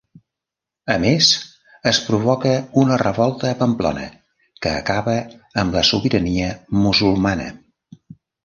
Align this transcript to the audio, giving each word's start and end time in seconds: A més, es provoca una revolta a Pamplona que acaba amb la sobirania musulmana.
A 0.93 0.93
més, 1.01 1.27
es 1.91 1.99
provoca 2.05 2.53
una 2.85 2.97
revolta 3.03 3.51
a 3.51 3.59
Pamplona 3.61 4.07
que 4.67 4.73
acaba 4.81 5.17
amb 5.65 5.79
la 5.81 5.87
sobirania 5.91 6.51
musulmana. 6.83 7.51